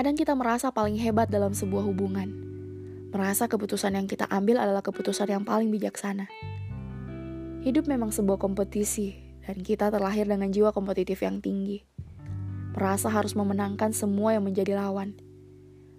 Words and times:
Kadang 0.00 0.16
kita 0.16 0.32
merasa 0.32 0.72
paling 0.72 0.96
hebat 0.96 1.28
dalam 1.28 1.52
sebuah 1.52 1.84
hubungan. 1.84 2.32
Merasa 3.12 3.52
keputusan 3.52 4.00
yang 4.00 4.08
kita 4.08 4.24
ambil 4.32 4.56
adalah 4.56 4.80
keputusan 4.80 5.28
yang 5.28 5.44
paling 5.44 5.68
bijaksana. 5.68 6.24
Hidup 7.60 7.84
memang 7.84 8.08
sebuah 8.08 8.40
kompetisi, 8.40 9.12
dan 9.44 9.60
kita 9.60 9.92
terlahir 9.92 10.24
dengan 10.24 10.48
jiwa 10.48 10.72
kompetitif 10.72 11.20
yang 11.20 11.44
tinggi. 11.44 11.84
Merasa 12.72 13.12
harus 13.12 13.36
memenangkan 13.36 13.92
semua 13.92 14.32
yang 14.32 14.48
menjadi 14.48 14.80
lawan. 14.80 15.20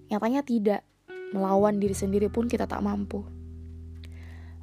Nyatanya 0.10 0.42
tidak, 0.42 0.82
melawan 1.30 1.78
diri 1.78 1.94
sendiri 1.94 2.26
pun 2.34 2.50
kita 2.50 2.66
tak 2.66 2.82
mampu. 2.82 3.22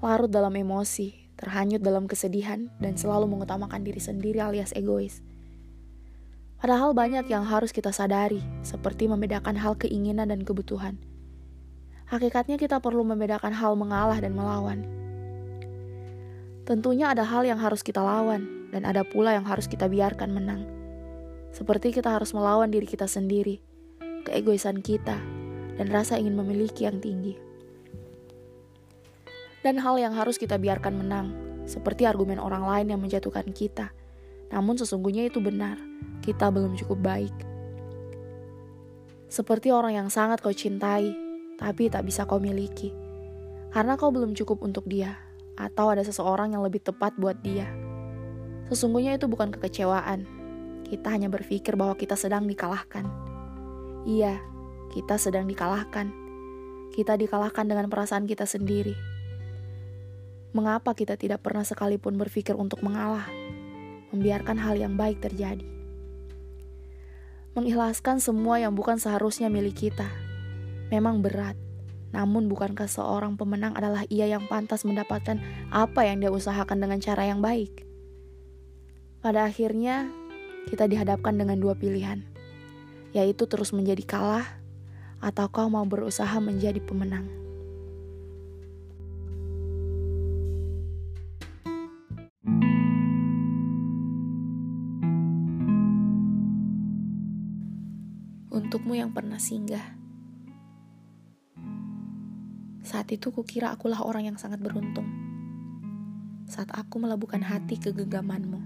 Larut 0.02 0.34
dalam 0.34 0.50
emosi, 0.50 1.14
terhanyut 1.38 1.78
dalam 1.78 2.10
kesedihan, 2.10 2.74
dan 2.82 2.98
selalu 2.98 3.30
mengutamakan 3.30 3.86
diri 3.86 4.02
sendiri 4.02 4.42
alias 4.42 4.74
egois. 4.74 5.22
Padahal 6.58 6.90
banyak 6.90 7.30
yang 7.30 7.46
harus 7.46 7.70
kita 7.70 7.94
sadari, 7.94 8.42
seperti 8.66 9.06
membedakan 9.06 9.54
hal 9.54 9.78
keinginan 9.78 10.34
dan 10.34 10.42
kebutuhan. 10.42 10.98
Hakikatnya 12.10 12.58
kita 12.58 12.82
perlu 12.82 13.06
membedakan 13.06 13.54
hal 13.54 13.78
mengalah 13.78 14.18
dan 14.18 14.34
melawan. 14.34 14.82
Tentunya 16.66 17.14
ada 17.14 17.22
hal 17.22 17.46
yang 17.46 17.62
harus 17.62 17.86
kita 17.86 18.02
lawan, 18.02 18.68
dan 18.74 18.82
ada 18.84 19.06
pula 19.06 19.38
yang 19.38 19.46
harus 19.46 19.70
kita 19.70 19.86
biarkan 19.86 20.34
menang. 20.34 20.66
Seperti 21.54 21.94
kita 21.94 22.10
harus 22.10 22.34
melawan 22.34 22.74
diri 22.74 22.84
kita 22.84 23.06
sendiri, 23.06 23.62
keegoisan 24.26 24.82
kita, 24.82 25.16
dan 25.78 25.86
rasa 25.94 26.18
ingin 26.18 26.34
memiliki 26.36 26.90
yang 26.90 26.98
tinggi. 26.98 27.38
Dan 29.62 29.78
hal 29.78 29.94
yang 30.02 30.12
harus 30.12 30.42
kita 30.42 30.58
biarkan 30.58 30.98
menang, 30.98 31.28
seperti 31.70 32.02
argumen 32.02 32.42
orang 32.42 32.66
lain 32.66 32.86
yang 32.92 33.00
menjatuhkan 33.00 33.46
kita. 33.54 33.94
Namun 34.48 34.80
sesungguhnya 34.80 35.28
itu 35.28 35.38
benar 35.38 35.76
kita 36.24 36.52
belum 36.52 36.76
cukup 36.76 36.98
baik. 37.00 37.36
Seperti 39.28 39.72
orang 39.72 39.96
yang 39.96 40.08
sangat 40.08 40.40
kau 40.40 40.52
cintai, 40.52 41.12
tapi 41.60 41.88
tak 41.92 42.04
bisa 42.04 42.24
kau 42.24 42.40
miliki. 42.40 42.92
Karena 43.68 43.96
kau 44.00 44.08
belum 44.08 44.32
cukup 44.32 44.64
untuk 44.64 44.88
dia, 44.88 45.16
atau 45.56 45.92
ada 45.92 46.00
seseorang 46.00 46.56
yang 46.56 46.64
lebih 46.64 46.80
tepat 46.80 47.12
buat 47.20 47.36
dia. 47.44 47.68
Sesungguhnya 48.72 49.16
itu 49.16 49.28
bukan 49.28 49.52
kekecewaan. 49.52 50.24
Kita 50.88 51.12
hanya 51.12 51.28
berpikir 51.28 51.76
bahwa 51.76 51.96
kita 51.96 52.16
sedang 52.16 52.48
dikalahkan. 52.48 53.04
Iya, 54.08 54.40
kita 54.92 55.20
sedang 55.20 55.44
dikalahkan. 55.44 56.08
Kita 56.92 57.20
dikalahkan 57.20 57.68
dengan 57.68 57.92
perasaan 57.92 58.24
kita 58.24 58.48
sendiri. 58.48 58.96
Mengapa 60.56 60.96
kita 60.96 61.20
tidak 61.20 61.44
pernah 61.44 61.64
sekalipun 61.64 62.16
berpikir 62.16 62.56
untuk 62.56 62.80
mengalah, 62.80 63.28
membiarkan 64.14 64.56
hal 64.60 64.76
yang 64.78 64.94
baik 64.94 65.20
terjadi? 65.20 65.78
mengikhlaskan 67.58 68.22
semua 68.22 68.62
yang 68.62 68.70
bukan 68.78 69.02
seharusnya 69.02 69.50
milik 69.50 69.90
kita. 69.90 70.06
Memang 70.94 71.26
berat, 71.26 71.58
namun 72.14 72.46
bukankah 72.46 72.86
seorang 72.86 73.34
pemenang 73.34 73.74
adalah 73.74 74.06
ia 74.06 74.30
yang 74.30 74.46
pantas 74.46 74.86
mendapatkan 74.86 75.42
apa 75.74 76.06
yang 76.06 76.22
dia 76.22 76.30
usahakan 76.30 76.78
dengan 76.78 77.02
cara 77.02 77.26
yang 77.26 77.42
baik? 77.42 77.82
Pada 79.18 79.50
akhirnya, 79.50 80.06
kita 80.70 80.86
dihadapkan 80.86 81.34
dengan 81.34 81.58
dua 81.58 81.74
pilihan, 81.74 82.22
yaitu 83.10 83.50
terus 83.50 83.74
menjadi 83.74 84.06
kalah 84.06 84.46
atau 85.18 85.50
kau 85.50 85.66
mau 85.66 85.82
berusaha 85.82 86.38
menjadi 86.38 86.78
pemenang. 86.78 87.26
Untukmu 98.68 99.00
yang 99.00 99.16
pernah 99.16 99.40
singgah. 99.40 99.96
Saat 102.84 103.08
itu 103.16 103.32
kukira 103.32 103.72
akulah 103.72 104.04
orang 104.04 104.28
yang 104.28 104.36
sangat 104.36 104.60
beruntung. 104.60 105.08
Saat 106.44 106.76
aku 106.76 107.00
melabuhkan 107.00 107.40
hati 107.40 107.80
ke 107.80 107.96
genggamanmu. 107.96 108.60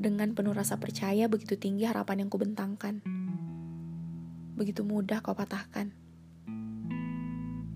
Dengan 0.00 0.32
penuh 0.32 0.56
rasa 0.56 0.80
percaya 0.80 1.28
begitu 1.28 1.60
tinggi 1.60 1.84
harapan 1.84 2.24
yang 2.24 2.32
kubentangkan. 2.32 3.04
Begitu 4.56 4.80
mudah 4.80 5.20
kau 5.20 5.36
patahkan. 5.36 5.92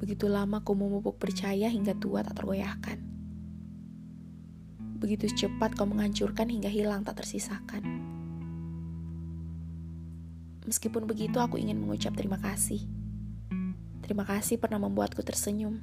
Begitu 0.01 0.25
lama 0.33 0.65
ku 0.65 0.73
memupuk 0.73 1.21
percaya 1.21 1.69
hingga 1.69 1.93
tua 2.01 2.25
tak 2.25 2.33
tergoyahkan. 2.41 2.97
Begitu 5.05 5.29
cepat 5.37 5.77
kau 5.77 5.85
menghancurkan 5.85 6.49
hingga 6.49 6.73
hilang 6.73 7.05
tak 7.05 7.21
tersisakan. 7.21 8.06
Meskipun 10.67 11.07
begitu, 11.07 11.39
aku 11.39 11.63
ingin 11.63 11.79
mengucap 11.79 12.19
terima 12.19 12.43
kasih. 12.43 12.83
Terima 14.03 14.27
kasih 14.27 14.59
pernah 14.59 14.83
membuatku 14.83 15.23
tersenyum. 15.23 15.79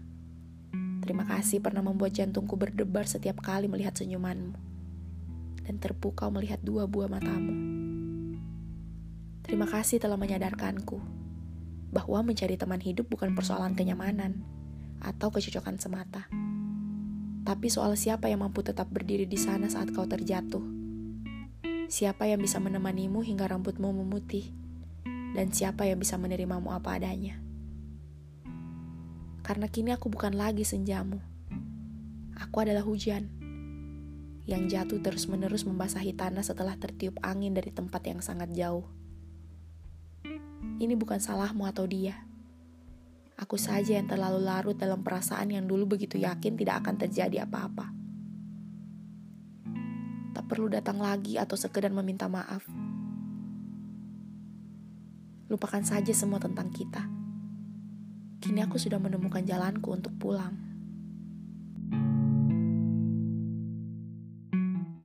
Terima 0.99 1.23
kasih 1.23 1.63
pernah 1.63 1.83
membuat 1.83 2.15
jantungku 2.15 2.59
berdebar 2.59 3.07
setiap 3.07 3.39
kali 3.39 3.71
melihat 3.71 3.95
senyumanmu. 3.95 4.55
Dan 5.63 5.79
terpukau 5.79 6.31
melihat 6.31 6.59
dua 6.59 6.83
buah 6.83 7.07
matamu. 7.07 7.55
Terima 9.43 9.67
kasih 9.67 9.99
telah 9.99 10.19
menyadarkanku 10.19 10.99
bahwa 11.91 12.19
mencari 12.23 12.55
teman 12.55 12.79
hidup 12.79 13.07
bukan 13.07 13.35
persoalan 13.35 13.75
kenyamanan 13.75 14.43
atau 14.99 15.31
kecocokan 15.31 15.79
semata. 15.79 16.27
Tapi 17.43 17.67
soal 17.67 17.99
siapa 17.99 18.31
yang 18.31 18.43
mampu 18.43 18.63
tetap 18.63 18.87
berdiri 18.87 19.27
di 19.27 19.35
sana 19.35 19.67
saat 19.67 19.91
kau 19.91 20.07
terjatuh. 20.07 20.63
Siapa 21.91 22.27
yang 22.27 22.39
bisa 22.39 22.63
menemanimu 22.63 23.19
hingga 23.19 23.51
rambutmu 23.51 23.91
memutih 23.91 24.62
dan 25.33 25.49
siapa 25.49 25.89
yang 25.89 25.97
bisa 25.97 26.15
menerimamu 26.21 26.69
apa 26.69 27.01
adanya. 27.01 27.41
Karena 29.43 29.67
kini 29.67 29.91
aku 29.91 30.07
bukan 30.07 30.37
lagi 30.37 30.63
senjamu. 30.63 31.19
Aku 32.39 32.63
adalah 32.63 32.85
hujan 32.85 33.27
yang 34.43 34.67
jatuh 34.67 34.99
terus-menerus 34.99 35.67
membasahi 35.67 36.15
tanah 36.15 36.43
setelah 36.43 36.75
tertiup 36.75 37.15
angin 37.23 37.55
dari 37.55 37.71
tempat 37.71 38.03
yang 38.07 38.19
sangat 38.23 38.51
jauh. 38.55 38.87
Ini 40.79 40.95
bukan 40.95 41.19
salahmu 41.19 41.67
atau 41.67 41.83
dia. 41.87 42.23
Aku 43.39 43.59
saja 43.59 43.99
yang 43.99 44.07
terlalu 44.07 44.45
larut 44.45 44.77
dalam 44.77 45.01
perasaan 45.01 45.51
yang 45.51 45.65
dulu 45.67 45.97
begitu 45.97 46.21
yakin 46.21 46.55
tidak 46.55 46.85
akan 46.85 46.95
terjadi 47.01 47.43
apa-apa. 47.43 47.91
Tak 50.33 50.45
perlu 50.47 50.71
datang 50.71 50.99
lagi 51.03 51.35
atau 51.35 51.55
sekedar 51.59 51.91
meminta 51.91 52.27
maaf 52.31 52.63
Lupakan 55.53 55.85
saja 55.85 56.09
semua 56.17 56.41
tentang 56.41 56.73
kita. 56.73 57.05
Kini 58.41 58.65
aku 58.65 58.81
sudah 58.81 58.97
menemukan 58.97 59.45
jalanku 59.45 59.93
untuk 59.93 60.17
pulang. 60.17 60.72